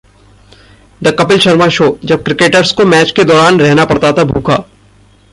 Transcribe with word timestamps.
the 1.03 1.07
Kapil 1.19 1.39
Sharma 1.39 1.67
show: 1.67 1.97
जब 2.05 2.23
cricketers 2.23 2.71
को 2.71 2.85
match 2.85 3.11
के 3.11 3.23
दौरान 3.23 3.59
रहना 3.59 3.85
पड़ता 3.85 4.11
था 4.11 4.23
भूखा 4.23 4.63